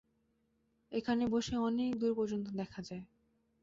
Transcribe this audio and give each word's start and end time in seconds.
এখানে 0.91 1.23
বসে 1.27 1.55
অনেক 1.61 1.91
দূর 1.99 2.11
পর্যন্ত 2.15 2.47
দেখা 2.59 2.79
যায়। 2.81 3.03